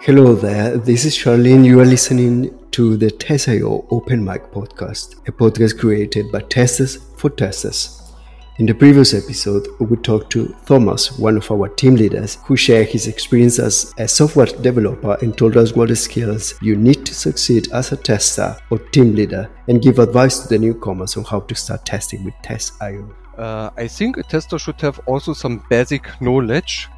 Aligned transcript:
Hello 0.00 0.36
there, 0.36 0.78
this 0.78 1.04
is 1.04 1.16
Charlene. 1.16 1.64
You 1.64 1.80
are 1.80 1.84
listening 1.84 2.56
to 2.70 2.96
the 2.96 3.10
TestIO 3.10 3.84
Open 3.90 4.24
Mic 4.24 4.52
podcast, 4.52 5.16
a 5.26 5.32
podcast 5.32 5.76
created 5.76 6.30
by 6.30 6.40
testers 6.42 6.98
for 7.16 7.30
testers. 7.30 8.12
In 8.58 8.66
the 8.66 8.74
previous 8.74 9.12
episode, 9.12 9.66
we 9.80 9.96
talked 9.96 10.30
to 10.30 10.54
Thomas, 10.66 11.18
one 11.18 11.36
of 11.36 11.50
our 11.50 11.68
team 11.68 11.96
leaders, 11.96 12.38
who 12.44 12.56
shared 12.56 12.86
his 12.86 13.08
experience 13.08 13.58
as 13.58 13.92
a 13.98 14.06
software 14.06 14.46
developer 14.46 15.18
and 15.20 15.36
told 15.36 15.56
us 15.56 15.74
what 15.74 15.94
skills 15.98 16.54
you 16.62 16.76
need 16.76 17.04
to 17.04 17.12
succeed 17.12 17.66
as 17.72 17.90
a 17.90 17.96
tester 17.96 18.56
or 18.70 18.78
team 18.78 19.16
leader 19.16 19.50
and 19.66 19.82
give 19.82 19.98
advice 19.98 20.38
to 20.38 20.48
the 20.48 20.58
newcomers 20.58 21.16
on 21.16 21.24
how 21.24 21.40
to 21.40 21.56
start 21.56 21.84
testing 21.84 22.24
with 22.24 22.34
TestIO. 22.44 23.12
Uh, 23.36 23.70
I 23.76 23.88
think 23.88 24.16
a 24.16 24.22
tester 24.22 24.60
should 24.60 24.80
have 24.80 25.00
also 25.06 25.32
some 25.32 25.64
basic 25.68 26.08
knowledge 26.20 26.88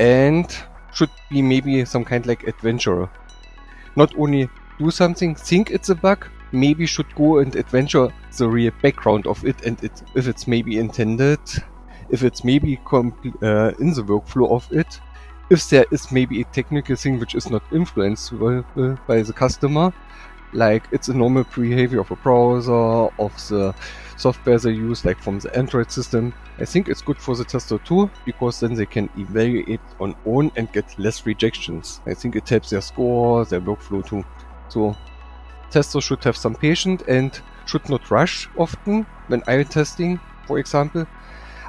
and 0.00 0.52
should 0.94 1.10
be 1.30 1.42
maybe 1.42 1.84
some 1.84 2.04
kind 2.04 2.26
like 2.26 2.46
adventurer. 2.46 3.08
Not 3.96 4.16
only 4.18 4.48
do 4.78 4.90
something, 4.90 5.34
think 5.34 5.70
it's 5.70 5.88
a 5.88 5.94
bug, 5.94 6.26
maybe 6.52 6.86
should 6.86 7.12
go 7.14 7.38
and 7.38 7.54
adventure 7.56 8.08
the 8.36 8.48
real 8.48 8.72
background 8.82 9.26
of 9.26 9.44
it 9.44 9.64
and 9.64 9.82
it, 9.82 10.02
if 10.14 10.28
it's 10.28 10.46
maybe 10.46 10.78
intended, 10.78 11.40
if 12.10 12.22
it's 12.22 12.44
maybe 12.44 12.78
uh, 12.92 13.72
in 13.78 13.92
the 13.92 14.02
workflow 14.02 14.50
of 14.50 14.70
it, 14.72 15.00
if 15.50 15.68
there 15.70 15.86
is 15.90 16.10
maybe 16.10 16.40
a 16.40 16.44
technical 16.44 16.96
thing 16.96 17.18
which 17.18 17.34
is 17.34 17.50
not 17.50 17.62
influenced 17.72 18.32
by 18.38 19.22
the 19.22 19.32
customer, 19.34 19.92
like 20.56 20.84
it's 20.90 21.08
a 21.08 21.14
normal 21.14 21.44
behavior 21.54 22.00
of 22.00 22.10
a 22.10 22.16
browser, 22.16 22.72
of 22.72 23.48
the 23.48 23.74
software 24.16 24.58
they 24.58 24.70
use, 24.70 25.04
like 25.04 25.18
from 25.22 25.38
the 25.38 25.54
Android 25.56 25.92
system. 25.92 26.32
I 26.58 26.64
think 26.64 26.88
it's 26.88 27.02
good 27.02 27.18
for 27.18 27.36
the 27.36 27.44
tester 27.44 27.78
too, 27.78 28.10
because 28.24 28.60
then 28.60 28.74
they 28.74 28.86
can 28.86 29.10
evaluate 29.18 29.80
on 30.00 30.16
own 30.24 30.50
and 30.56 30.72
get 30.72 30.98
less 30.98 31.26
rejections. 31.26 32.00
I 32.06 32.14
think 32.14 32.34
it 32.34 32.48
helps 32.48 32.70
their 32.70 32.80
score, 32.80 33.44
their 33.44 33.60
workflow 33.60 34.04
too. 34.04 34.24
So 34.68 34.96
testers 35.70 36.04
should 36.04 36.24
have 36.24 36.36
some 36.36 36.54
patience 36.54 37.02
and 37.06 37.38
should 37.66 37.88
not 37.88 38.10
rush 38.10 38.48
often 38.56 39.06
when 39.28 39.42
I'm 39.46 39.64
testing, 39.64 40.18
for 40.46 40.58
example. 40.58 41.06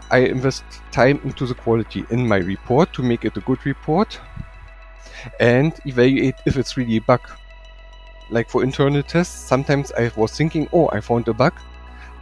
I 0.10 0.20
invest 0.20 0.64
time 0.92 1.20
into 1.26 1.46
the 1.46 1.56
quality 1.56 2.06
in 2.10 2.26
my 2.26 2.38
report 2.38 2.94
to 2.94 3.04
make 3.04 3.26
it 3.26 3.36
a 3.36 3.42
good 3.42 3.66
report 3.66 4.18
and 5.42 5.74
evaluate 5.86 6.36
if 6.46 6.56
it's 6.56 6.78
really 6.78 6.98
a 6.98 7.02
bug. 7.02 7.20
Like 8.30 8.50
for 8.50 8.64
internal 8.64 9.04
tests, 9.04 9.48
sometimes 9.48 9.92
I 9.94 10.12
was 10.16 10.36
thinking, 10.36 10.68
oh, 10.74 10.90
I 10.92 11.00
found 11.00 11.28
a 11.28 11.34
bug. 11.34 11.54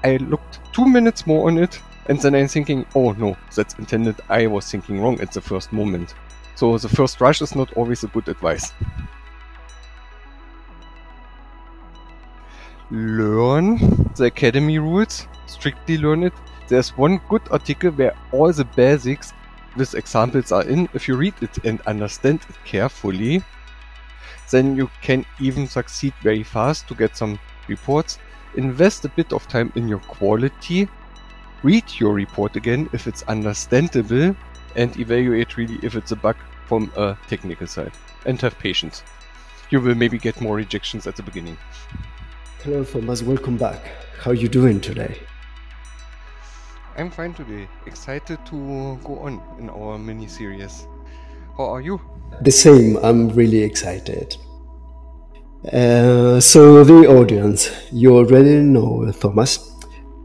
I 0.03 0.17
looked 0.17 0.59
two 0.73 0.85
minutes 0.85 1.25
more 1.25 1.47
on 1.47 1.57
it 1.57 1.81
and 2.07 2.19
then 2.19 2.35
I'm 2.35 2.47
thinking, 2.47 2.85
oh 2.95 3.13
no, 3.13 3.35
that's 3.55 3.73
intended. 3.75 4.15
I 4.29 4.47
was 4.47 4.69
thinking 4.69 5.01
wrong 5.01 5.19
at 5.21 5.31
the 5.31 5.41
first 5.41 5.73
moment. 5.73 6.13
So 6.55 6.77
the 6.77 6.89
first 6.89 7.19
rush 7.19 7.41
is 7.41 7.55
not 7.55 7.73
always 7.73 8.03
a 8.03 8.07
good 8.07 8.27
advice. 8.27 8.71
learn 12.91 13.77
the 14.15 14.25
academy 14.25 14.79
rules, 14.79 15.27
strictly 15.47 15.97
learn 15.97 16.23
it. 16.23 16.33
There's 16.67 16.97
one 16.97 17.19
good 17.29 17.41
article 17.51 17.91
where 17.91 18.15
all 18.31 18.51
the 18.51 18.65
basics 18.65 19.33
with 19.75 19.95
examples 19.95 20.51
are 20.51 20.63
in. 20.63 20.89
If 20.93 21.07
you 21.07 21.15
read 21.15 21.35
it 21.41 21.63
and 21.63 21.81
understand 21.81 22.41
it 22.49 22.55
carefully, 22.65 23.43
then 24.51 24.75
you 24.75 24.89
can 25.01 25.25
even 25.39 25.67
succeed 25.67 26.13
very 26.21 26.43
fast 26.43 26.87
to 26.87 26.95
get 26.95 27.17
some 27.17 27.39
reports. 27.67 28.19
Invest 28.55 29.05
a 29.05 29.09
bit 29.09 29.33
of 29.33 29.47
time 29.47 29.71
in 29.75 29.87
your 29.87 29.99
quality. 29.99 30.87
Read 31.63 31.83
your 31.99 32.13
report 32.13 32.55
again 32.55 32.89
if 32.93 33.07
it's 33.07 33.23
understandable 33.23 34.35
and 34.75 34.97
evaluate 34.99 35.57
really 35.57 35.79
if 35.83 35.95
it's 35.95 36.11
a 36.11 36.15
bug 36.15 36.35
from 36.67 36.91
a 36.95 37.17
technical 37.27 37.67
side. 37.67 37.91
And 38.25 38.39
have 38.41 38.57
patience. 38.59 39.03
You 39.69 39.81
will 39.81 39.95
maybe 39.95 40.17
get 40.17 40.41
more 40.41 40.55
rejections 40.55 41.07
at 41.07 41.15
the 41.15 41.23
beginning. 41.23 41.57
Hello, 42.63 42.83
Thomas. 42.83 43.21
Welcome 43.21 43.57
back. 43.57 43.81
How 44.19 44.31
are 44.31 44.35
you 44.35 44.47
doing 44.47 44.79
today? 44.79 45.19
I'm 46.97 47.11
fine 47.11 47.33
today. 47.33 47.67
Excited 47.85 48.39
to 48.45 48.99
go 49.03 49.19
on 49.19 49.41
in 49.59 49.69
our 49.69 49.97
mini 49.97 50.27
series. 50.27 50.87
How 51.57 51.75
are 51.75 51.81
you? 51.81 52.01
The 52.41 52.51
same. 52.51 52.97
I'm 52.97 53.29
really 53.29 53.61
excited. 53.61 54.35
Uh, 55.71 56.39
so, 56.41 56.83
the 56.83 57.07
audience, 57.07 57.71
you 57.93 58.17
already 58.17 58.57
know 58.57 59.09
Thomas. 59.13 59.71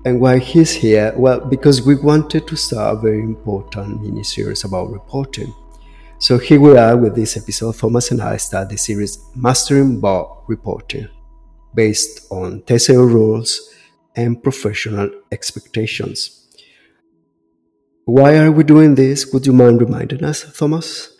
And 0.04 0.20
why 0.20 0.38
he's 0.38 0.72
here? 0.72 1.14
Well, 1.16 1.40
because 1.40 1.86
we 1.86 1.94
wanted 1.94 2.48
to 2.48 2.56
start 2.56 2.96
a 2.96 3.00
very 3.00 3.20
important 3.22 4.02
mini 4.02 4.24
series 4.24 4.64
about 4.64 4.90
reporting. 4.90 5.54
So, 6.18 6.36
here 6.36 6.60
we 6.60 6.76
are 6.76 6.96
with 6.96 7.14
this 7.14 7.36
episode. 7.36 7.76
Thomas 7.78 8.10
and 8.10 8.20
I 8.20 8.36
start 8.36 8.68
the 8.68 8.76
series 8.76 9.18
Mastering 9.36 10.00
Bug 10.00 10.26
Reporting 10.48 11.08
based 11.74 12.26
on 12.32 12.62
TestIO 12.62 13.06
rules 13.06 13.72
and 14.16 14.42
professional 14.42 15.10
expectations. 15.30 16.48
Why 18.04 18.36
are 18.38 18.50
we 18.50 18.64
doing 18.64 18.96
this? 18.96 19.32
Would 19.32 19.46
you 19.46 19.52
mind 19.52 19.80
reminding 19.80 20.24
us, 20.24 20.58
Thomas? 20.58 21.16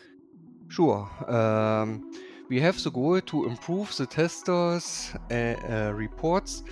Sure. 0.71 1.11
Um, 1.27 2.13
we 2.49 2.61
have 2.61 2.81
the 2.81 2.93
goal 2.93 3.21
to 3.21 3.47
improve 3.47 3.97
the 3.97 4.07
testers' 4.07 5.13
uh, 5.29 5.35
uh, 5.35 5.93
reports, 5.93 6.63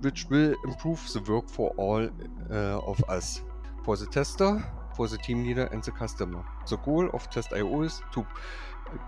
which 0.00 0.26
will 0.30 0.54
improve 0.64 1.00
the 1.12 1.20
work 1.22 1.48
for 1.48 1.70
all 1.70 2.08
uh, 2.50 2.78
of 2.86 3.02
us. 3.08 3.42
For 3.84 3.96
the 3.96 4.06
tester, 4.06 4.62
for 4.94 5.08
the 5.08 5.18
team 5.18 5.42
leader, 5.42 5.68
and 5.72 5.82
the 5.82 5.90
customer. 5.90 6.44
The 6.70 6.76
goal 6.76 7.10
of 7.12 7.28
TestIO 7.30 7.84
is 7.84 8.00
to 8.14 8.24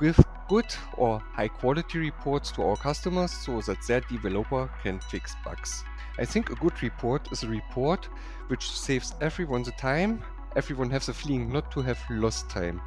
give 0.01 0.19
good 0.49 0.67
or 0.97 1.21
high 1.21 1.47
quality 1.47 2.01
reports 2.01 2.51
to 2.53 2.65
our 2.65 2.77
customers 2.77 3.31
so 3.31 3.61
that 3.61 3.87
their 3.87 4.01
developer 4.01 4.69
can 4.83 4.99
fix 4.99 5.37
bugs. 5.45 5.85
I 6.19 6.25
think 6.25 6.51
a 6.51 6.57
good 6.57 6.83
report 6.83 7.31
is 7.31 7.45
a 7.45 7.49
report 7.49 8.09
which 8.49 8.69
saves 8.69 9.15
everyone 9.21 9.63
the 9.63 9.71
time. 9.73 10.25
Everyone 10.57 10.91
has 10.91 11.09
a 11.09 11.15
feeling 11.15 11.53
not 11.53 11.71
to 11.71 11.83
have 11.83 12.01
lost 12.11 12.51
time. 12.51 12.81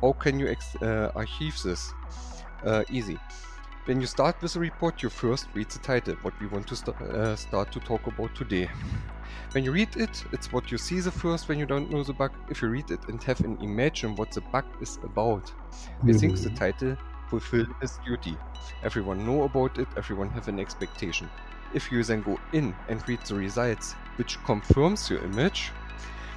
How 0.00 0.12
can 0.12 0.38
you 0.38 0.54
uh, 0.82 1.10
archive 1.14 1.62
this? 1.62 1.92
Uh, 2.64 2.84
easy. 2.90 3.18
When 3.86 4.00
you 4.00 4.06
start 4.06 4.42
with 4.42 4.56
a 4.56 4.60
report, 4.60 5.02
you 5.02 5.08
first 5.08 5.46
read 5.54 5.70
the 5.70 5.78
title, 5.78 6.16
what 6.22 6.34
we 6.40 6.48
want 6.48 6.66
to 6.68 6.76
st 6.76 7.00
uh, 7.00 7.36
start 7.36 7.70
to 7.72 7.80
talk 7.80 8.06
about 8.06 8.34
today. 8.34 8.68
When 9.52 9.62
you 9.64 9.72
read 9.72 9.96
it, 9.96 10.24
it's 10.32 10.52
what 10.52 10.72
you 10.72 10.78
see 10.78 11.00
the 11.00 11.10
first 11.10 11.48
when 11.48 11.58
you 11.58 11.66
don't 11.66 11.88
know 11.90 12.02
the 12.02 12.12
bug. 12.12 12.32
If 12.50 12.62
you 12.62 12.68
read 12.68 12.90
it 12.90 13.08
and 13.08 13.22
have 13.22 13.40
an 13.40 13.56
imagine 13.62 14.16
what 14.16 14.32
the 14.32 14.40
bug 14.40 14.64
is 14.80 14.98
about, 15.04 15.46
mm-hmm. 15.46 16.10
I 16.10 16.12
think 16.14 16.36
the 16.36 16.48
mm-hmm. 16.48 16.56
title 16.56 16.96
fulfills 17.28 17.68
its 17.80 17.98
duty. 18.04 18.36
Everyone 18.82 19.24
know 19.24 19.44
about 19.44 19.78
it, 19.78 19.88
everyone 19.96 20.30
have 20.30 20.48
an 20.48 20.58
expectation. 20.58 21.30
If 21.72 21.92
you 21.92 22.02
then 22.02 22.22
go 22.22 22.38
in 22.52 22.74
and 22.88 23.08
read 23.08 23.20
the 23.20 23.34
results, 23.34 23.94
which 24.16 24.42
confirms 24.44 25.10
your 25.10 25.22
image, 25.24 25.70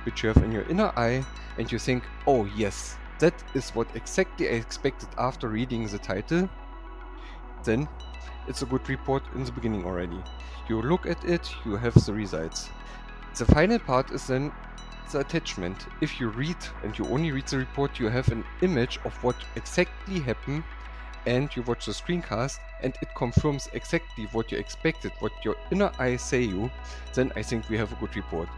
which 0.03 0.23
you 0.23 0.29
have 0.29 0.43
in 0.43 0.51
your 0.51 0.69
inner 0.69 0.91
eye, 0.95 1.25
and 1.57 1.71
you 1.71 1.79
think, 1.79 2.03
oh 2.27 2.45
yes, 2.55 2.95
that 3.19 3.33
is 3.53 3.69
what 3.71 3.87
exactly 3.95 4.47
I 4.47 4.53
expected 4.53 5.09
after 5.17 5.49
reading 5.49 5.87
the 5.87 5.99
title, 5.99 6.49
then 7.63 7.87
it's 8.47 8.61
a 8.61 8.65
good 8.65 8.87
report 8.89 9.23
in 9.35 9.43
the 9.43 9.51
beginning 9.51 9.85
already. 9.85 10.21
You 10.67 10.81
look 10.81 11.05
at 11.05 11.23
it, 11.25 11.49
you 11.65 11.75
have 11.75 11.93
the 12.05 12.13
results. 12.13 12.69
The 13.37 13.45
final 13.45 13.79
part 13.79 14.11
is 14.11 14.27
then 14.27 14.51
the 15.11 15.19
attachment. 15.19 15.87
If 16.01 16.19
you 16.19 16.29
read 16.29 16.57
and 16.83 16.97
you 16.97 17.05
only 17.07 17.31
read 17.31 17.47
the 17.47 17.57
report, 17.57 17.99
you 17.99 18.07
have 18.07 18.29
an 18.29 18.43
image 18.61 18.99
of 19.05 19.13
what 19.23 19.35
exactly 19.55 20.19
happened 20.19 20.63
and 21.25 21.53
you 21.55 21.63
watch 21.63 21.85
the 21.85 21.91
screencast 21.91 22.57
and 22.81 22.95
it 23.01 23.09
confirms 23.15 23.69
exactly 23.73 24.25
what 24.31 24.51
you 24.51 24.57
expected, 24.57 25.11
what 25.19 25.33
your 25.43 25.55
inner 25.71 25.91
eye 25.99 26.15
say 26.15 26.41
you, 26.41 26.71
then 27.13 27.31
I 27.35 27.41
think 27.41 27.69
we 27.69 27.77
have 27.77 27.91
a 27.91 27.95
good 27.95 28.15
report. 28.15 28.49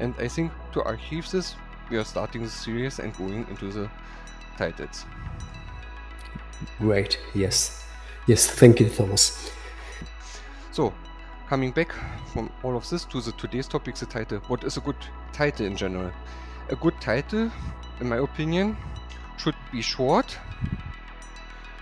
And 0.00 0.14
I 0.18 0.28
think 0.28 0.52
to 0.72 0.82
archive 0.82 1.30
this, 1.30 1.54
we 1.90 1.96
are 1.96 2.04
starting 2.04 2.42
the 2.42 2.50
series 2.50 2.98
and 2.98 3.16
going 3.16 3.46
into 3.48 3.70
the 3.70 3.90
titles. 4.56 5.06
Great, 6.78 7.18
yes. 7.34 7.84
Yes, 8.26 8.46
thank 8.46 8.80
you, 8.80 8.88
Thomas. 8.88 9.50
So, 10.72 10.92
coming 11.48 11.72
back 11.72 11.92
from 12.32 12.50
all 12.62 12.76
of 12.76 12.88
this 12.90 13.04
to 13.06 13.20
the 13.20 13.32
today's 13.32 13.66
topic, 13.66 13.94
the 13.94 14.06
title. 14.06 14.38
What 14.48 14.64
is 14.64 14.76
a 14.76 14.80
good 14.80 14.96
title 15.32 15.66
in 15.66 15.76
general? 15.76 16.12
A 16.68 16.76
good 16.76 17.00
title, 17.00 17.50
in 18.00 18.08
my 18.08 18.18
opinion, 18.18 18.76
should 19.38 19.54
be 19.72 19.80
short, 19.80 20.36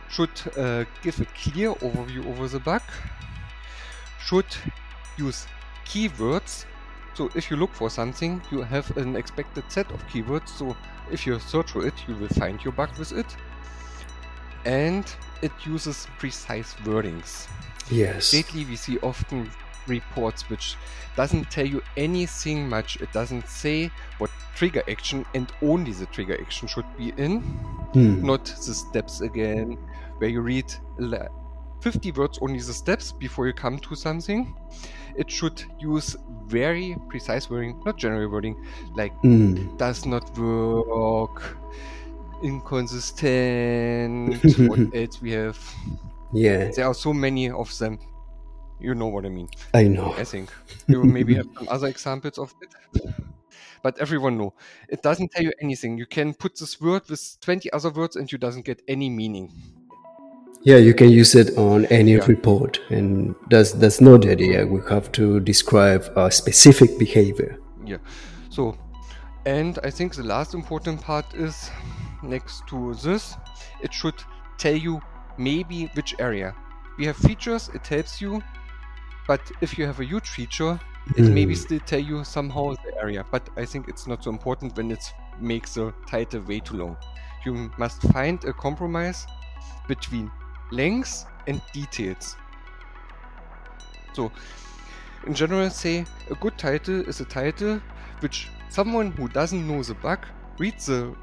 should 0.09 0.31
uh, 0.57 0.85
give 1.03 1.21
a 1.21 1.25
clear 1.25 1.73
overview 1.75 2.27
over 2.27 2.47
the 2.47 2.61
bug, 2.61 2.83
should 4.21 4.47
use 5.17 5.47
keywords. 5.85 6.65
So 7.17 7.31
if 7.35 7.51
you 7.51 7.57
look 7.57 7.73
for 7.73 7.89
something, 7.89 8.43
you 8.51 8.61
have 8.63 8.95
an 8.99 9.17
expected 9.17 9.65
set 9.69 9.91
of 9.91 10.07
keywords. 10.09 10.49
So 10.49 10.77
if 11.11 11.27
you 11.27 11.39
search 11.41 11.71
for 11.71 11.87
it, 11.87 11.95
you 12.07 12.15
will 12.15 12.29
find 12.29 12.63
your 12.63 12.73
bug 12.73 12.91
with 12.99 13.13
it. 13.13 13.35
And 14.65 15.05
it 15.43 15.53
uses 15.65 16.07
precise 16.19 16.75
wordings. 16.85 17.47
Yes. 17.91 18.35
Lately, 18.35 18.65
we 18.65 18.77
see 18.77 18.99
often 18.99 19.51
reports 19.87 20.51
which 20.51 20.77
doesn't 21.17 21.51
tell 21.51 21.67
you 21.67 21.81
anything 21.97 22.69
much. 22.69 22.97
It 22.97 23.13
doesn't 23.13 23.49
say 23.49 23.91
what 24.19 24.31
trigger 24.57 24.83
action 24.89 25.25
and 25.35 25.51
only 25.63 25.93
the 25.93 26.07
trigger 26.07 26.37
action 26.41 26.69
should 26.69 26.87
be 26.99 27.13
in, 27.17 27.41
Hmm. 27.95 28.27
not 28.27 28.45
the 28.45 28.75
steps 28.75 29.21
again, 29.21 29.79
where 30.19 30.29
you 30.29 30.41
read 30.41 30.73
le- 30.99 31.29
50 31.81 32.11
words 32.13 32.39
only 32.43 32.59
the 32.59 32.73
steps 32.75 33.13
before 33.13 33.47
you 33.47 33.53
come 33.53 33.79
to 33.79 33.95
something. 33.95 34.57
It 35.19 35.31
should 35.31 35.63
use 35.79 36.17
very 36.47 36.97
precise 37.09 37.51
wording, 37.51 37.81
not 37.85 37.97
general 37.97 38.29
wording, 38.31 38.57
like 38.95 39.13
Hmm. 39.23 39.77
does 39.77 40.07
not 40.07 40.37
work, 40.39 41.57
inconsistent, 42.43 44.43
what 44.69 44.95
else 44.95 45.21
we 45.23 45.33
have. 45.33 45.59
Yeah, 46.33 46.71
There 46.71 46.87
are 46.87 46.95
so 46.95 47.13
many 47.13 47.51
of 47.51 47.77
them. 47.79 47.99
You 48.79 48.95
know 48.95 49.07
what 49.07 49.25
I 49.25 49.31
mean. 49.31 49.49
I 49.73 49.85
know. 49.85 50.13
I 50.19 50.25
think 50.25 50.51
you 50.89 51.03
maybe 51.05 51.35
have 51.35 51.49
some 51.57 51.69
other 51.71 51.87
examples 51.87 52.39
of 52.39 52.55
it, 52.61 52.75
but 53.83 53.99
everyone 53.99 54.37
know 54.37 54.53
it 54.89 55.03
doesn't 55.03 55.31
tell 55.33 55.43
you 55.43 55.53
anything. 55.63 55.97
You 55.97 56.07
can 56.07 56.35
put 56.35 56.59
this 56.59 56.79
word 56.81 57.03
with 57.09 57.39
twenty 57.41 57.73
other 57.73 57.91
words, 57.91 58.17
and 58.17 58.31
you 58.31 58.39
doesn't 58.39 58.67
get 58.67 58.83
any 58.87 59.09
meaning. 59.09 59.51
Yeah, 60.67 60.79
you 60.79 60.95
can 60.95 61.11
use 61.11 61.37
it 61.37 61.57
on 61.57 61.85
any 61.87 62.15
Yeah. 62.15 62.27
report, 62.27 62.81
and 62.91 63.37
that's 63.51 63.71
that's 63.71 64.01
not 64.01 64.23
the 64.23 64.31
idea. 64.33 64.67
We 64.67 64.81
have 64.91 65.13
to 65.13 65.39
describe 65.39 66.03
a 66.17 66.29
specific 66.31 66.99
behavior. 66.99 67.59
Yeah. 67.85 67.99
So, 68.51 68.75
and 69.45 69.79
I 69.85 69.91
think 69.91 70.15
the 70.17 70.25
last 70.25 70.55
important 70.55 71.01
part 71.01 71.25
is 71.35 71.71
next 72.23 72.67
to 72.71 72.95
this, 72.95 73.37
it 73.81 73.95
should 73.95 74.19
tell 74.59 74.75
you 74.75 75.01
maybe 75.39 75.89
which 75.95 76.17
area. 76.19 76.53
We 76.99 77.07
have 77.07 77.17
features, 77.17 77.71
it 77.73 77.87
helps 77.87 78.21
you, 78.21 78.43
but 79.29 79.41
if 79.61 79.79
you 79.79 79.87
have 79.87 80.01
a 80.01 80.05
huge 80.05 80.29
feature, 80.29 80.81
it 81.17 81.29
maybe 81.31 81.55
Mm. 81.55 81.63
still 81.67 81.81
tell 81.87 82.05
you 82.11 82.25
somehow 82.25 82.75
the 82.85 82.93
area. 83.01 83.25
But 83.31 83.43
I 83.57 83.67
think 83.67 83.87
it's 83.89 84.07
not 84.09 84.25
so 84.25 84.31
important 84.31 84.77
when 84.77 84.91
it 84.91 85.15
makes 85.41 85.75
the 85.75 85.93
title 86.11 86.41
way 86.49 86.59
too 86.61 86.77
long. 86.77 86.97
You 87.45 87.71
must 87.79 88.03
find 88.13 88.45
a 88.45 88.53
compromise 88.53 89.27
between 89.87 90.29
length 90.71 91.27
and 91.47 91.61
details. 91.73 92.37
So, 94.13 94.33
in 95.27 95.35
general, 95.35 95.71
say 95.71 96.07
a 96.31 96.35
good 96.37 96.57
title 96.57 97.01
is 97.09 97.21
a 97.21 97.25
title 97.25 97.81
which 98.21 98.49
someone 98.69 99.13
who 99.13 99.29
doesn't 99.29 99.67
know 99.67 99.83
the 99.83 99.95
bug 99.95 100.27
reads 100.59 100.87
the 100.87 101.15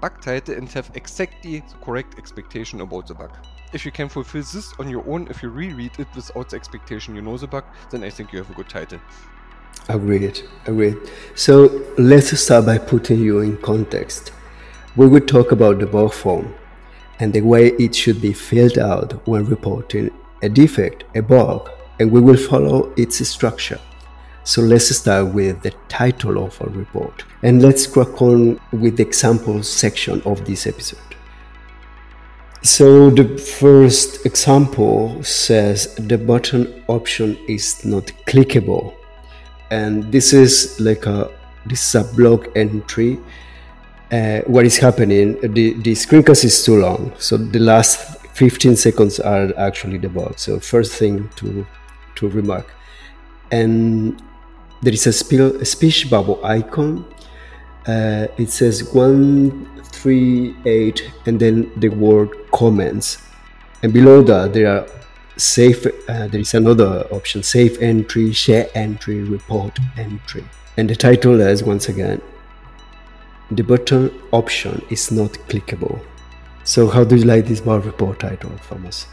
bug 0.00 0.20
title 0.20 0.54
and 0.54 0.68
have 0.70 0.90
exactly 0.94 1.60
the 1.60 1.74
correct 1.84 2.18
expectation 2.18 2.80
about 2.80 3.06
the 3.06 3.14
bug. 3.14 3.36
If 3.72 3.84
you 3.84 3.92
can 3.92 4.08
fulfill 4.08 4.42
this 4.42 4.72
on 4.78 4.88
your 4.88 5.08
own, 5.08 5.28
if 5.28 5.42
you 5.42 5.48
reread 5.48 5.92
it 5.98 6.08
without 6.14 6.50
the 6.50 6.56
expectation 6.56 7.14
you 7.14 7.22
know 7.22 7.36
the 7.36 7.46
bug, 7.46 7.64
then 7.90 8.02
I 8.02 8.10
think 8.10 8.32
you 8.32 8.38
have 8.38 8.50
a 8.50 8.54
good 8.54 8.68
title. 8.68 8.98
Agreed, 9.88 10.42
agreed. 10.66 10.96
So 11.34 11.84
let's 11.96 12.36
start 12.40 12.66
by 12.66 12.78
putting 12.78 13.20
you 13.20 13.40
in 13.40 13.56
context. 13.58 14.32
We 14.96 15.06
will 15.06 15.20
talk 15.20 15.52
about 15.52 15.78
the 15.78 15.86
bug 15.86 16.12
form 16.12 16.54
and 17.20 17.32
the 17.32 17.42
way 17.42 17.68
it 17.78 17.94
should 17.94 18.20
be 18.20 18.32
filled 18.32 18.78
out 18.78 19.26
when 19.28 19.44
reporting 19.44 20.10
a 20.42 20.48
defect, 20.48 21.04
a 21.14 21.22
bug, 21.22 21.70
and 21.98 22.10
we 22.10 22.20
will 22.20 22.36
follow 22.36 22.92
its 22.96 23.26
structure. 23.28 23.78
So 24.42 24.62
let's 24.62 24.96
start 24.96 25.34
with 25.34 25.62
the 25.62 25.72
title 25.88 26.42
of 26.42 26.60
our 26.62 26.70
report 26.70 27.24
and 27.42 27.62
let's 27.62 27.86
crack 27.86 28.20
on 28.22 28.58
with 28.72 28.96
the 28.96 29.02
examples 29.02 29.70
section 29.70 30.22
of 30.22 30.44
this 30.46 30.66
episode. 30.66 30.98
So 32.62 33.10
the 33.10 33.36
first 33.38 34.24
example 34.24 35.22
says 35.22 35.94
the 35.96 36.16
button 36.18 36.82
option 36.88 37.38
is 37.48 37.84
not 37.84 38.06
clickable 38.26 38.94
and 39.70 40.10
this 40.10 40.32
is 40.32 40.80
like 40.80 41.06
a 41.06 41.30
this 41.66 41.94
is 41.94 41.94
a 41.94 42.14
blog 42.14 42.48
entry 42.56 43.18
uh, 44.12 44.40
what 44.46 44.66
is 44.66 44.78
happening 44.78 45.40
the, 45.40 45.74
the 45.74 45.92
screencast 45.92 46.44
is 46.44 46.64
too 46.64 46.80
long. 46.80 47.12
So 47.18 47.36
the 47.36 47.60
last 47.60 48.18
15 48.34 48.76
seconds 48.76 49.20
are 49.20 49.52
actually 49.56 49.98
the 49.98 50.08
bug 50.08 50.38
so 50.38 50.58
first 50.58 50.92
thing 50.92 51.28
to 51.36 51.66
to 52.20 52.28
remark. 52.28 52.72
And 53.50 54.22
there 54.82 54.92
is 54.92 55.06
a, 55.06 55.12
spill, 55.12 55.56
a 55.56 55.64
speech 55.64 56.10
bubble 56.10 56.38
icon. 56.44 57.06
Uh, 57.86 58.26
it 58.36 58.50
says 58.50 58.92
138 58.92 61.12
and 61.26 61.40
then 61.40 61.72
the 61.76 61.88
word 61.88 62.28
comments. 62.52 63.22
And 63.82 63.92
below 63.92 64.22
that 64.22 64.52
there 64.52 64.68
are 64.68 64.86
safe, 65.36 65.84
uh, 65.86 66.28
there 66.28 66.40
is 66.40 66.54
another 66.54 67.08
option 67.10 67.42
safe 67.42 67.80
entry 67.80 68.32
share 68.32 68.68
entry 68.74 69.22
report 69.22 69.76
entry. 69.96 70.44
And 70.76 70.88
the 70.88 70.94
title 70.96 71.40
is 71.40 71.64
once 71.64 71.88
again 71.88 72.22
the 73.50 73.62
button 73.62 74.10
option 74.32 74.82
is 74.90 75.10
not 75.10 75.30
clickable 75.48 76.00
so 76.64 76.88
how 76.88 77.02
do 77.04 77.16
you 77.16 77.24
like 77.24 77.46
this 77.46 77.60
bar 77.60 77.80
report 77.80 78.20
title 78.20 78.52
thomas 78.68 79.06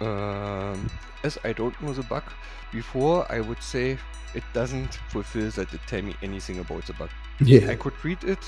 Um, 0.00 0.90
as 1.22 1.38
I 1.44 1.52
don't 1.52 1.80
know 1.80 1.92
the 1.92 2.02
bug, 2.02 2.24
before 2.72 3.24
I 3.30 3.38
would 3.40 3.62
say 3.62 3.96
it 4.34 4.42
doesn't 4.52 4.94
fulfill 5.10 5.50
that 5.52 5.72
it 5.72 5.80
tell 5.86 6.02
me 6.02 6.16
anything 6.22 6.58
about 6.58 6.86
the 6.86 6.94
bug. 6.94 7.10
Yeah. 7.40 7.70
I 7.70 7.76
could 7.76 7.92
read 8.04 8.24
it 8.24 8.40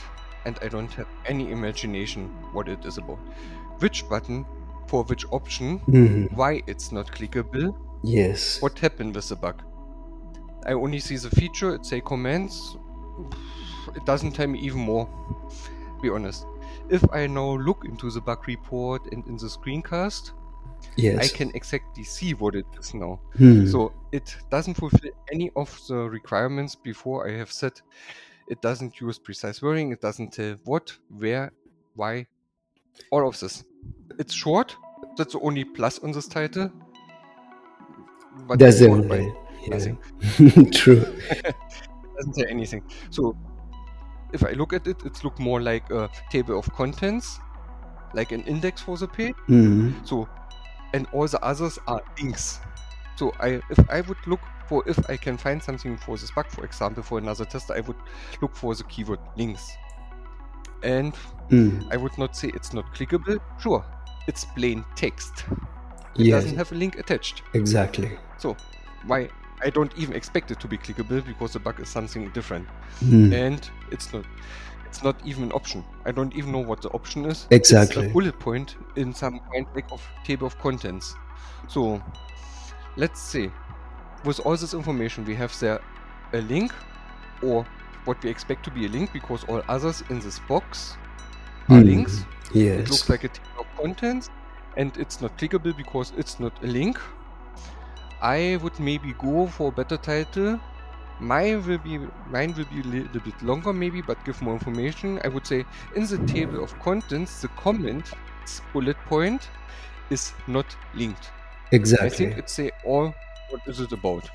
and 0.47 0.59
I 0.63 0.69
don't 0.69 0.93
have 0.95 1.07
any 1.27 1.53
imagination 1.53 2.29
what 2.53 2.69
it 2.69 2.85
is 2.85 2.99
about. 2.99 3.19
Which 3.79 4.09
button 4.09 4.45
for 4.89 5.05
which 5.05 5.25
option, 5.31 5.79
Mhm. 5.87 6.33
why 6.33 6.63
it's 6.67 6.91
not 6.91 7.07
clickable, 7.13 7.75
yes 8.03 8.61
what 8.61 8.77
happened 8.79 9.15
with 9.15 9.29
the 9.29 9.37
bug. 9.37 9.63
I 10.67 10.73
only 10.73 10.99
see 10.99 11.17
the 11.17 11.31
feature, 11.31 11.75
it 11.77 11.87
say 11.87 12.01
comments, 12.01 12.77
it 13.95 14.05
doesn't 14.05 14.33
tell 14.33 14.47
me 14.47 14.59
even 14.61 14.81
more, 14.81 15.09
be 16.03 16.11
honest. 16.11 16.47
If 16.89 17.05
I 17.13 17.27
now 17.27 17.57
look 17.57 17.85
into 17.85 18.11
the 18.11 18.21
bug 18.21 18.47
report 18.47 19.13
and 19.13 19.27
in 19.27 19.37
the 19.37 19.47
screencast, 19.47 20.33
yes 20.97 21.19
I 21.19 21.37
can 21.37 21.51
exactly 21.55 22.05
see 22.05 22.35
what 22.35 22.55
it 22.55 22.67
is 22.79 22.95
now. 22.95 23.21
Hmm. 23.37 23.67
So 23.67 23.93
it 24.13 24.37
doesn't 24.51 24.75
fulfill 24.75 25.11
any 25.33 25.51
of 25.57 25.81
the 25.89 25.97
requirements 25.97 26.75
before 26.75 27.29
I 27.29 27.33
have 27.39 27.51
said. 27.51 27.81
It 28.49 28.61
doesn't 28.61 29.01
use 29.01 29.19
precise 29.19 29.63
wording. 29.63 29.93
It 29.93 30.01
doesn't 30.03 30.33
tell 30.33 30.57
what, 30.65 30.93
where, 31.09 31.53
why, 31.95 32.27
all 33.11 33.27
of 33.27 33.41
this. 33.41 33.65
It's 34.19 34.35
short. 34.35 34.77
That's 35.17 35.33
the 35.33 35.41
only 35.41 35.65
plus 35.65 35.99
on 36.01 36.13
this 36.13 36.29
title. 36.29 36.71
But 38.47 38.59
that's 38.59 38.81
the 38.81 38.87
before, 38.87 39.01
only 39.01 39.09
why? 39.09 39.35
yeah. 39.63 39.69
Nothing. 39.69 40.71
true 40.73 41.05
It 41.31 41.55
doesn't 42.17 42.35
say 42.35 42.45
anything. 42.51 42.83
So 43.11 43.37
if 44.35 44.45
I 44.45 44.51
look 44.53 44.73
at 44.73 44.87
it, 44.87 45.05
it 45.07 45.25
look 45.25 45.39
more 45.39 45.61
like 45.63 45.91
a 45.91 46.11
table 46.31 46.59
of 46.59 46.67
contents, 46.75 47.39
like 48.13 48.33
an 48.33 48.43
index 48.43 48.83
for 48.83 48.97
the 48.99 49.09
page. 49.09 49.35
Mhm. 49.49 50.07
So, 50.07 50.29
and 50.93 51.07
all 51.13 51.27
the 51.29 51.43
others 51.43 51.79
are 51.87 52.03
links. 52.21 52.61
So 53.17 53.33
I, 53.41 53.61
if 53.71 53.79
I 53.91 54.01
would 54.03 54.19
look 54.27 54.41
for, 54.69 54.83
if 54.87 54.99
I 55.09 55.17
can 55.17 55.37
find 55.39 55.63
something 55.63 55.97
for 55.97 56.17
this 56.17 56.31
bug, 56.33 56.47
for 56.49 56.65
example, 56.65 57.03
for 57.03 57.19
another 57.19 57.45
tester, 57.45 57.75
I 57.75 57.81
would 57.81 57.97
look 58.43 58.55
for 58.57 58.75
the 58.75 58.85
keyword 58.85 59.21
links. 59.37 59.71
And 60.83 61.15
Mm. 61.51 61.93
I 61.93 61.97
would 61.97 62.17
not 62.19 62.35
say 62.37 62.49
it's 62.55 62.73
not 62.73 62.87
clickable. 62.95 63.39
Sure, 63.61 63.85
it's 64.27 64.45
plain 64.57 64.85
text. 64.97 65.45
It 66.17 66.27
yes 66.27 66.43
doesn't 66.45 66.57
have 66.57 66.73
a 66.73 66.75
link 66.75 66.99
attached. 66.99 67.43
exactly 67.53 68.19
So 68.39 68.57
why? 69.07 69.29
I 69.63 69.71
don't 69.71 69.93
even 69.97 70.15
expect 70.15 70.51
it 70.51 70.61
to 70.61 70.69
be 70.69 70.77
clickable 70.79 71.25
because 71.25 71.53
the 71.53 71.61
bug 71.61 71.81
is 71.81 71.89
something 71.89 72.31
different, 72.31 72.67
Mm. 73.03 73.33
and 73.33 73.71
it's 73.91 74.13
not. 74.13 74.25
It's 74.87 75.03
not 75.03 75.17
even 75.27 75.45
an 75.45 75.53
option. 75.53 75.85
I 76.07 76.13
don't 76.13 76.33
even 76.37 76.53
know 76.53 76.61
what 76.61 76.81
the 76.83 76.89
option 76.91 77.25
is. 77.25 77.47
It's 77.51 77.71
Exactly. 77.73 78.07
a 78.07 78.11
bullet 78.11 78.39
point 78.39 78.77
in 78.95 79.13
some 79.13 79.41
kind 79.53 79.67
of 79.91 80.01
table 80.25 80.47
of 80.47 80.57
contents. 80.61 81.17
So 81.69 82.01
let's 82.97 83.21
see. 83.21 83.51
With 84.25 84.39
all 84.47 84.57
this 84.57 84.73
information, 84.73 85.25
we 85.25 85.35
have 85.35 85.53
there 85.59 85.81
a 86.33 86.41
link, 86.43 86.73
or 87.43 87.67
what 88.05 88.23
we 88.23 88.31
expect 88.31 88.65
to 88.65 88.71
be 88.71 88.87
a 88.87 88.89
link, 88.89 89.13
because 89.13 89.43
all 89.49 89.63
others 89.69 90.05
in 90.11 90.21
this 90.21 90.39
box 90.49 90.97
are 91.69 91.81
Mm. 91.81 91.85
links. 91.85 92.25
yes 92.53 92.81
It 92.81 92.91
looks 92.91 93.09
like 93.09 93.25
a 93.25 93.29
table 93.29 93.61
of 93.61 93.67
contents, 93.77 94.31
and 94.77 94.97
it's 94.97 95.21
not 95.21 95.37
clickable 95.39 95.77
because 95.77 96.13
it's 96.17 96.39
not 96.39 96.53
a 96.63 96.67
link. 96.69 97.01
I 98.25 98.57
would 98.63 98.81
maybe 98.81 99.13
go 99.19 99.47
for 99.47 99.69
a 99.69 99.71
better 99.71 99.99
title. 99.99 100.59
Mine 101.21 101.63
will 101.67 101.79
be 101.79 101.99
mine 102.31 102.55
will 102.57 102.65
be 102.65 102.81
a 102.81 102.91
little 102.93 103.21
bit 103.21 103.43
longer 103.43 103.73
maybe, 103.73 104.01
but 104.01 104.25
give 104.25 104.41
more 104.41 104.55
information. 104.55 105.21
I 105.25 105.29
would 105.29 105.47
say 105.47 105.67
in 105.95 106.07
the 106.07 106.17
table 106.27 106.65
of 106.65 106.77
contents, 106.81 107.43
the 107.43 107.49
comment 107.49 108.13
bullet 108.73 108.97
point 109.07 109.51
is 110.09 110.33
not 110.47 110.65
linked. 110.95 111.31
Exactly. 111.73 112.07
I 112.07 112.11
think 112.11 112.39
it 112.39 112.49
say 112.49 112.71
all 112.85 113.15
what 113.51 113.61
is 113.67 113.81
it 113.81 113.93
about. 113.93 114.31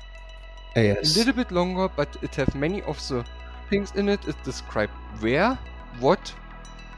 A 0.76 0.86
yes 0.86 1.16
little 1.16 1.32
bit 1.32 1.50
longer, 1.50 1.88
but 1.96 2.16
it 2.22 2.36
have 2.36 2.54
many 2.54 2.82
of 2.82 2.96
the 3.08 3.24
things 3.70 3.90
in 3.96 4.08
it. 4.08 4.28
It 4.28 4.36
describe 4.44 4.90
where, 5.18 5.58
what, 5.98 6.32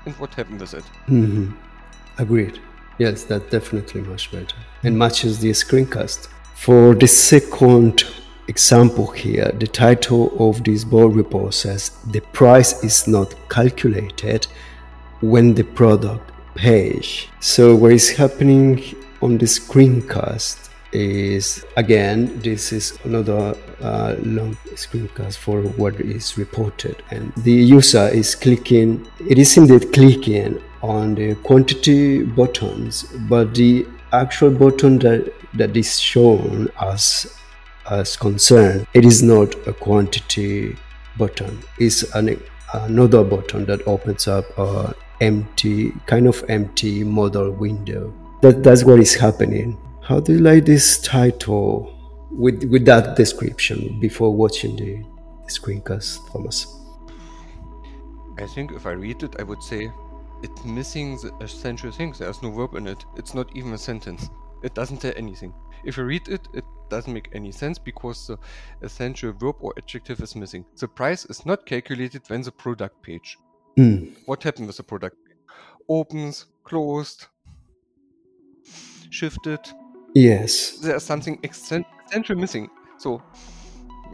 and 0.04 0.14
what 0.18 0.34
happened 0.34 0.60
with 0.60 0.74
it. 0.74 0.84
hmm 1.06 1.52
Agreed. 2.18 2.60
Yes, 2.98 3.24
that's 3.24 3.48
definitely 3.50 4.02
much 4.02 4.30
better 4.30 4.56
and 4.82 4.98
matches 4.98 5.38
the 5.38 5.50
screencast 5.50 6.28
For 6.62 6.94
the 6.94 7.08
second 7.08 8.04
example 8.46 9.08
here, 9.10 9.50
the 9.58 9.66
title 9.66 10.32
of 10.38 10.62
this 10.62 10.84
board 10.84 11.16
report 11.16 11.54
says 11.54 11.90
the 12.12 12.20
price 12.20 12.84
is 12.84 13.08
not 13.08 13.34
calculated 13.48 14.46
when 15.20 15.54
the 15.54 15.64
product 15.64 16.30
page. 16.54 17.28
So 17.40 17.74
what 17.74 17.90
is 17.90 18.10
happening 18.10 18.80
on 19.20 19.38
the 19.38 19.46
screencast 19.46 20.68
is 20.92 21.64
again 21.76 22.38
this 22.42 22.72
is 22.72 22.96
another 23.02 23.56
uh, 23.80 24.14
long 24.22 24.54
screencast 24.74 25.38
for 25.38 25.62
what 25.62 25.96
is 26.00 26.38
reported 26.38 27.02
and 27.10 27.32
the 27.38 27.50
user 27.50 28.06
is 28.08 28.34
clicking 28.36 29.08
it 29.26 29.38
is 29.38 29.56
indeed 29.56 29.90
clicking 29.90 30.62
on 30.82 31.14
the 31.14 31.34
quantity 31.36 32.22
buttons 32.22 33.04
but 33.30 33.54
the 33.54 33.86
actual 34.12 34.50
button 34.50 34.98
that 34.98 35.32
that 35.54 35.76
is 35.76 35.98
shown 35.98 36.68
as 36.80 37.34
as 37.90 38.16
concern 38.16 38.86
it 38.94 39.04
is 39.04 39.22
not 39.22 39.54
a 39.66 39.72
quantity 39.72 40.76
button. 41.16 41.62
It's 41.78 42.02
an, 42.14 42.40
another 42.72 43.24
button 43.24 43.66
that 43.66 43.86
opens 43.86 44.28
up 44.28 44.46
a 44.58 44.94
empty 45.20 45.92
kind 46.06 46.26
of 46.26 46.44
empty 46.48 47.04
modal 47.04 47.50
window. 47.52 48.12
That 48.42 48.62
that's 48.62 48.84
what 48.84 48.98
is 48.98 49.14
happening. 49.14 49.78
How 50.02 50.20
do 50.20 50.32
you 50.32 50.40
like 50.40 50.64
this 50.64 50.98
title 51.00 51.98
with 52.30 52.64
with 52.64 52.84
that 52.86 53.16
description 53.16 54.00
before 54.00 54.34
watching 54.34 54.76
the 54.76 55.04
screencast, 55.48 56.32
Thomas? 56.32 56.66
I 58.38 58.46
think 58.46 58.72
if 58.72 58.86
I 58.86 58.92
read 58.92 59.22
it, 59.22 59.36
I 59.38 59.42
would 59.42 59.62
say 59.62 59.92
it's 60.42 60.64
missing 60.64 61.16
the 61.16 61.32
essential 61.40 61.90
things. 61.90 62.18
There's 62.18 62.42
no 62.42 62.50
verb 62.50 62.74
in 62.74 62.86
it. 62.86 63.04
It's 63.16 63.34
not 63.34 63.54
even 63.56 63.72
a 63.72 63.78
sentence. 63.78 64.28
It 64.62 64.74
doesn't 64.74 64.98
tell 64.98 65.12
anything. 65.16 65.52
If 65.84 65.96
you 65.96 66.04
read 66.04 66.28
it, 66.28 66.46
it 66.54 66.64
doesn't 66.88 67.12
make 67.12 67.28
any 67.32 67.50
sense 67.50 67.78
because 67.78 68.26
the 68.26 68.38
essential 68.82 69.32
verb 69.32 69.56
or 69.60 69.72
adjective 69.76 70.20
is 70.20 70.36
missing. 70.36 70.64
The 70.76 70.88
price 70.88 71.24
is 71.26 71.44
not 71.44 71.66
calculated 71.66 72.22
when 72.28 72.42
the 72.42 72.52
product 72.52 73.02
page. 73.02 73.38
Mm. 73.78 74.12
What 74.26 74.42
happened 74.42 74.68
with 74.68 74.76
the 74.76 74.84
product? 74.84 75.16
Opens, 75.88 76.46
closed, 76.64 77.26
shifted, 79.10 79.60
Yes. 80.14 80.78
There's 80.78 81.02
something 81.02 81.38
essential 81.42 82.36
missing. 82.36 82.70
So 82.98 83.22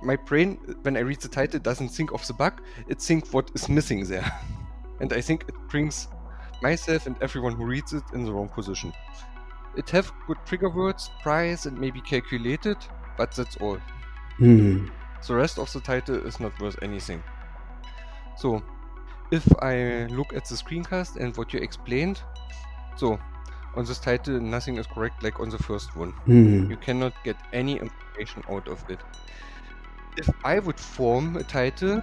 my 0.03 0.17
brain, 0.17 0.59
when 0.83 0.97
I 0.97 1.01
read 1.01 1.21
the 1.21 1.29
title, 1.29 1.61
doesn't 1.61 1.89
think 1.89 2.13
of 2.13 2.27
the 2.27 2.35
bug. 2.35 2.63
It 2.89 3.01
thinks 3.01 3.33
what 3.33 3.51
is 3.55 3.69
missing 3.69 4.05
there. 4.05 4.31
and 5.01 5.13
I 5.13 5.21
think 5.21 5.45
it 5.49 5.55
brings 5.69 6.09
myself 6.63 7.07
and 7.07 7.17
everyone 7.21 7.55
who 7.55 7.65
reads 7.65 7.93
it 7.93 8.05
in 8.13 8.25
the 8.25 8.33
wrong 8.33 8.49
position. 8.49 8.93
It 9.77 9.91
have 9.91 10.13
good 10.27 10.39
trigger 10.45 10.71
words, 10.71 11.11
price, 11.23 11.67
and 11.67 11.79
maybe 11.79 12.01
calculated, 12.01 12.77
but 13.17 13.33
that's 13.33 13.57
all. 13.59 13.79
Mm. 14.39 14.91
The 15.27 15.35
rest 15.35 15.59
of 15.59 15.73
the 15.73 15.81
title 15.81 16.17
is 16.27 16.41
not 16.41 16.59
worth 16.61 16.77
anything. 16.83 17.23
So, 18.37 18.63
if 19.31 19.47
I 19.63 20.07
look 20.07 20.33
at 20.35 20.47
the 20.47 20.55
screencast 20.55 21.17
and 21.17 21.37
what 21.37 21.53
you 21.53 21.61
explained, 21.61 22.23
so 22.97 23.19
on 23.77 23.85
this 23.85 23.99
title 23.99 24.41
nothing 24.41 24.77
is 24.79 24.87
correct 24.87 25.23
like 25.23 25.41
on 25.41 25.51
the 25.51 25.59
first 25.59 25.95
one. 25.97 26.13
Mm. 26.27 26.71
You 26.71 26.77
cannot 26.77 27.13
get 27.25 27.37
any 27.53 27.79
information 27.79 28.43
out 28.51 28.69
of 28.69 28.83
it. 28.89 29.01
If 30.17 30.29
I 30.45 30.59
would 30.59 30.81
form 30.81 31.37
a 31.37 31.45
title 31.45 32.03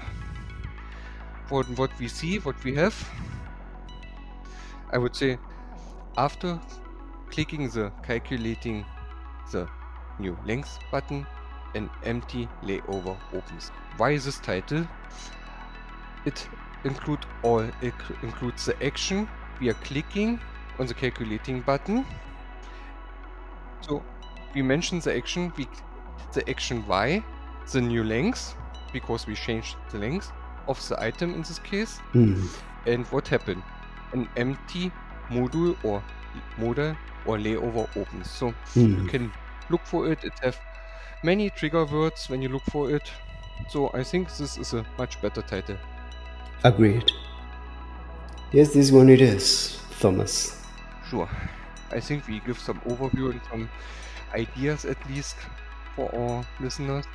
for 1.47 1.63
what 1.75 1.91
we 1.99 2.07
see, 2.07 2.39
what 2.39 2.61
we 2.63 2.73
have, 2.75 2.95
I 4.91 4.97
would 4.97 5.15
say 5.15 5.37
after 6.17 6.59
clicking 7.29 7.69
the 7.69 7.91
calculating 8.03 8.85
the 9.51 9.67
new 10.19 10.37
length 10.45 10.79
button, 10.91 11.25
an 11.75 11.89
empty 12.03 12.47
layover 12.63 13.17
opens. 13.33 13.71
Why 13.97 14.17
this 14.17 14.39
title? 14.39 14.87
It 16.25 16.47
include 16.83 17.25
all 17.43 17.61
it 17.81 17.93
includes 18.21 18.65
the 18.65 18.85
action 18.85 19.27
we 19.59 19.69
are 19.69 19.79
clicking 19.85 20.39
on 20.79 20.87
the 20.87 20.93
calculating 20.93 21.61
button. 21.61 22.05
So 23.81 24.03
we 24.53 24.61
mentioned 24.61 25.03
the 25.03 25.15
action, 25.15 25.51
we, 25.57 25.67
the 26.33 26.47
action 26.49 26.85
Y, 26.87 27.23
the 27.71 27.81
new 27.81 28.03
length, 28.03 28.55
because 28.93 29.27
we 29.27 29.35
changed 29.35 29.75
the 29.91 29.99
length 29.99 30.31
of 30.67 30.85
the 30.87 31.01
item 31.01 31.33
in 31.33 31.41
this 31.41 31.59
case. 31.59 31.99
Mm. 32.13 32.47
And 32.87 33.05
what 33.07 33.27
happened? 33.27 33.63
An 34.15 34.27
empty 34.37 34.91
module 35.29 35.75
or 35.83 36.03
modal 36.57 36.97
or 37.25 37.37
layover 37.37 37.87
opens. 37.97 38.31
So 38.31 38.53
Mm. 38.75 38.97
you 38.97 39.05
can 39.05 39.33
look 39.69 39.85
for 39.85 40.11
it. 40.11 40.23
It 40.23 40.33
have 40.43 40.59
many 41.23 41.49
trigger 41.51 41.85
words 41.85 42.29
when 42.29 42.41
you 42.41 42.49
look 42.49 42.65
for 42.71 42.91
it. 42.95 43.11
So 43.69 43.89
I 43.93 44.03
think 44.03 44.29
this 44.37 44.57
is 44.57 44.73
a 44.73 44.85
much 44.97 45.21
better 45.21 45.41
title. 45.43 45.79
Agreed. 46.63 47.11
Yes, 48.51 48.73
this 48.73 48.91
one 48.91 49.09
it 49.09 49.21
is, 49.21 49.79
Thomas. 49.99 50.61
Sure. 51.09 51.29
I 51.91 51.99
think 51.99 52.27
we 52.27 52.39
give 52.41 52.59
some 52.59 52.81
overview 52.81 53.31
and 53.31 53.41
some 53.49 53.69
ideas 54.33 54.85
at 54.85 54.97
least 55.09 55.37
for 55.95 56.13
our 56.15 56.45
listeners. 56.59 57.05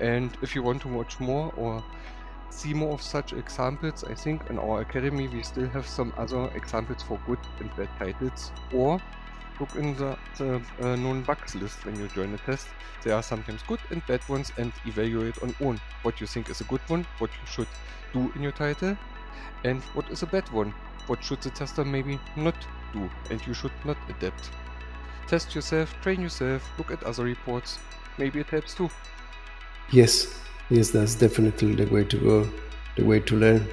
And 0.00 0.36
if 0.42 0.54
you 0.54 0.62
want 0.62 0.82
to 0.82 0.88
watch 0.88 1.20
more 1.20 1.52
or 1.56 1.84
see 2.50 2.74
more 2.74 2.94
of 2.94 3.02
such 3.02 3.32
examples, 3.32 4.04
I 4.04 4.14
think 4.14 4.48
in 4.50 4.58
our 4.58 4.80
academy 4.80 5.28
we 5.28 5.42
still 5.42 5.68
have 5.68 5.86
some 5.86 6.12
other 6.16 6.50
examples 6.54 7.02
for 7.02 7.18
good 7.26 7.38
and 7.60 7.74
bad 7.76 7.88
titles. 7.98 8.52
Or 8.72 9.00
look 9.60 9.74
in 9.76 9.94
the, 9.96 10.16
the 10.38 10.62
uh, 10.80 10.96
known 10.96 11.22
bugs 11.22 11.54
list 11.54 11.84
when 11.84 11.96
you 11.96 12.08
join 12.08 12.34
a 12.34 12.38
test. 12.38 12.68
There 13.02 13.14
are 13.14 13.22
sometimes 13.22 13.62
good 13.62 13.80
and 13.90 14.04
bad 14.06 14.26
ones 14.28 14.52
and 14.58 14.72
evaluate 14.86 15.42
on 15.42 15.54
own 15.60 15.80
what 16.02 16.20
you 16.20 16.26
think 16.26 16.50
is 16.50 16.60
a 16.60 16.64
good 16.64 16.80
one, 16.88 17.06
what 17.18 17.30
you 17.30 17.46
should 17.46 17.68
do 18.12 18.32
in 18.34 18.42
your 18.42 18.52
title, 18.52 18.96
and 19.64 19.82
what 19.94 20.10
is 20.10 20.22
a 20.22 20.26
bad 20.26 20.50
one. 20.50 20.74
What 21.06 21.22
should 21.22 21.40
the 21.40 21.50
tester 21.50 21.84
maybe 21.84 22.18
not 22.36 22.56
do 22.92 23.08
and 23.30 23.44
you 23.46 23.54
should 23.54 23.72
not 23.84 23.96
adapt. 24.08 24.50
Test 25.26 25.54
yourself, 25.54 25.94
train 26.02 26.20
yourself, 26.20 26.62
look 26.78 26.90
at 26.90 27.02
other 27.02 27.24
reports. 27.24 27.78
Maybe 28.18 28.40
it 28.40 28.48
helps 28.48 28.74
too. 28.74 28.90
Yes, 29.90 30.40
yes, 30.70 30.90
that's 30.90 31.14
definitely 31.14 31.74
the 31.74 31.86
way 31.86 32.04
to 32.04 32.16
go, 32.18 32.48
the 32.96 33.04
way 33.04 33.20
to 33.20 33.36
learn. 33.36 33.66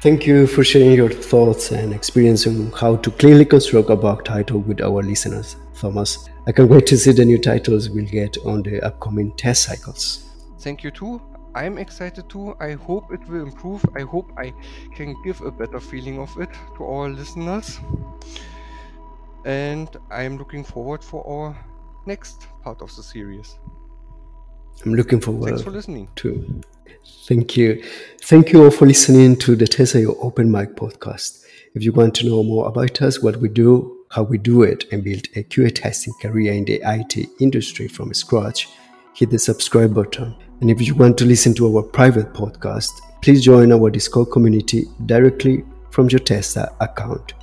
Thank 0.00 0.26
you 0.26 0.46
for 0.46 0.62
sharing 0.62 0.92
your 0.92 1.08
thoughts 1.10 1.72
and 1.72 1.94
experience 1.94 2.46
on 2.46 2.70
how 2.72 2.96
to 2.96 3.10
clearly 3.10 3.46
construct 3.46 3.88
a 3.88 3.96
bug 3.96 4.24
title 4.24 4.60
with 4.60 4.82
our 4.82 5.02
listeners, 5.02 5.56
Thomas. 5.74 6.28
I 6.46 6.52
can't 6.52 6.68
wait 6.68 6.86
to 6.88 6.98
see 6.98 7.12
the 7.12 7.24
new 7.24 7.38
titles 7.38 7.88
we'll 7.88 8.04
get 8.04 8.36
on 8.44 8.62
the 8.62 8.84
upcoming 8.84 9.32
test 9.32 9.62
cycles. 9.62 10.28
Thank 10.58 10.84
you 10.84 10.90
too. 10.90 11.22
I'm 11.54 11.78
excited 11.78 12.28
too. 12.28 12.54
I 12.60 12.72
hope 12.72 13.12
it 13.12 13.26
will 13.28 13.44
improve. 13.44 13.82
I 13.96 14.02
hope 14.02 14.30
I 14.36 14.52
can 14.94 15.14
give 15.22 15.40
a 15.40 15.50
better 15.50 15.80
feeling 15.80 16.18
of 16.18 16.36
it 16.38 16.50
to 16.76 16.84
our 16.84 17.08
listeners. 17.08 17.80
And 19.46 19.88
I'm 20.10 20.36
looking 20.36 20.64
forward 20.64 21.02
for 21.02 21.26
our 21.26 21.56
next 22.06 22.46
part 22.62 22.82
of 22.82 22.94
the 22.94 23.02
series. 23.02 23.58
I'm 24.84 24.94
looking 24.94 25.20
forward 25.20 25.48
Thanks 25.48 25.62
for 25.62 25.70
listening. 25.70 26.08
to. 26.16 26.62
Thank 27.26 27.56
you. 27.56 27.82
Thank 28.22 28.52
you 28.52 28.64
all 28.64 28.70
for 28.70 28.86
listening 28.86 29.36
to 29.36 29.56
the 29.56 29.64
TestIO 29.64 30.16
Open 30.20 30.50
Mic 30.50 30.76
podcast. 30.76 31.44
If 31.74 31.82
you 31.82 31.92
want 31.92 32.14
to 32.16 32.26
know 32.26 32.42
more 32.42 32.68
about 32.68 33.00
us, 33.02 33.22
what 33.22 33.36
we 33.36 33.48
do, 33.48 34.04
how 34.10 34.22
we 34.22 34.38
do 34.38 34.62
it, 34.62 34.84
and 34.92 35.02
build 35.02 35.26
a 35.34 35.42
QA 35.42 35.74
testing 35.74 36.14
career 36.20 36.52
in 36.52 36.64
the 36.66 36.80
IT 36.84 37.28
industry 37.40 37.88
from 37.88 38.12
scratch, 38.14 38.68
hit 39.14 39.30
the 39.30 39.38
subscribe 39.38 39.94
button. 39.94 40.34
And 40.60 40.70
if 40.70 40.80
you 40.80 40.94
want 40.94 41.18
to 41.18 41.24
listen 41.24 41.54
to 41.54 41.76
our 41.76 41.82
private 41.82 42.32
podcast, 42.32 42.90
please 43.22 43.42
join 43.42 43.72
our 43.72 43.90
Discord 43.90 44.30
community 44.30 44.84
directly 45.06 45.64
from 45.90 46.08
your 46.10 46.20
TestIO 46.20 46.74
account. 46.80 47.34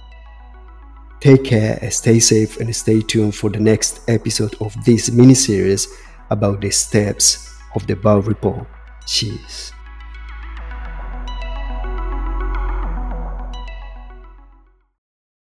Take 1.19 1.43
care, 1.43 1.79
stay 1.91 2.19
safe, 2.19 2.59
and 2.59 2.75
stay 2.75 3.01
tuned 3.01 3.35
for 3.35 3.49
the 3.49 3.59
next 3.59 4.01
episode 4.09 4.55
of 4.61 4.75
this 4.85 5.11
mini 5.11 5.33
series 5.35 5.87
about 6.31 6.61
the 6.61 6.71
steps 6.71 7.53
of 7.75 7.85
the 7.85 7.95
bug 7.95 8.25
report. 8.25 8.65
Cheers. 9.05 9.73